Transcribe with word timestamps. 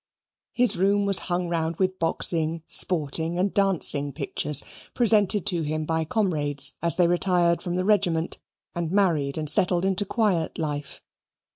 His 0.51 0.77
room 0.79 1.05
was 1.05 1.19
hung 1.29 1.47
round 1.47 1.75
with 1.75 1.99
boxing, 1.99 2.63
sporting, 2.65 3.37
and 3.37 3.53
dancing 3.53 4.11
pictures, 4.11 4.63
presented 4.95 5.45
to 5.45 5.61
him 5.61 5.85
by 5.85 6.05
comrades 6.05 6.73
as 6.81 6.95
they 6.95 7.05
retired 7.05 7.61
from 7.61 7.75
the 7.75 7.85
regiment, 7.85 8.39
and 8.73 8.91
married 8.91 9.37
and 9.37 9.47
settled 9.47 9.85
into 9.85 10.03
quiet 10.03 10.57
life. 10.57 11.03